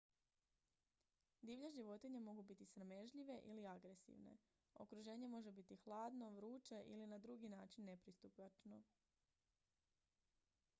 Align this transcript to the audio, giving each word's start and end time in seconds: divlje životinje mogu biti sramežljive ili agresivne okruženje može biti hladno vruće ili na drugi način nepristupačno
divlje 1.41 1.69
životinje 1.71 2.19
mogu 2.27 2.43
biti 2.43 2.65
sramežljive 2.65 3.37
ili 3.43 3.67
agresivne 3.67 4.37
okruženje 4.73 5.27
može 5.27 5.51
biti 5.51 5.75
hladno 5.75 6.29
vruće 6.29 6.83
ili 6.85 7.07
na 7.07 7.17
drugi 7.17 7.49
način 7.49 7.85
nepristupačno 7.85 8.83